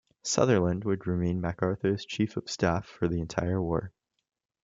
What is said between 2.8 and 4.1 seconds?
for the entire war.